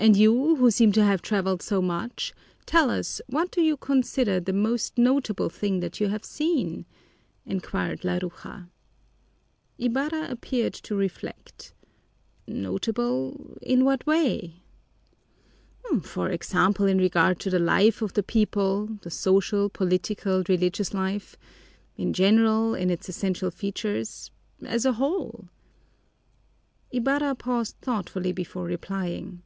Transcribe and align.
"And 0.00 0.16
you 0.16 0.56
who 0.56 0.70
seem 0.70 0.92
to 0.92 1.04
have 1.04 1.20
traveled 1.20 1.60
so 1.60 1.82
much, 1.82 2.32
tell 2.64 2.88
us 2.90 3.20
what 3.26 3.50
do 3.50 3.60
you 3.60 3.76
consider 3.76 4.40
the 4.40 4.54
most 4.54 4.96
notable 4.96 5.50
thing 5.50 5.80
that 5.80 6.00
you 6.00 6.08
have 6.08 6.24
seen?" 6.24 6.86
inquired 7.44 8.02
Laruja. 8.02 8.70
Ibarra 9.76 10.26
appeared 10.30 10.72
to 10.72 10.96
reflect. 10.96 11.74
"Notable 12.46 13.58
in 13.60 13.84
what 13.84 14.06
way?" 14.06 14.62
"For 16.00 16.30
example, 16.30 16.86
in 16.86 16.96
regard 16.96 17.38
to 17.40 17.50
the 17.50 17.58
life 17.58 18.00
of 18.00 18.14
the 18.14 18.22
people 18.22 18.88
the 19.02 19.10
social, 19.10 19.68
political, 19.68 20.42
religious 20.48 20.94
life 20.94 21.36
in 21.98 22.14
general, 22.14 22.74
in 22.74 22.88
its 22.88 23.10
essential 23.10 23.50
features 23.50 24.30
as 24.62 24.86
a 24.86 24.92
whole." 24.94 25.50
Ibarra 26.90 27.34
paused 27.34 27.76
thoughtfully 27.82 28.32
before 28.32 28.64
replying. 28.64 29.42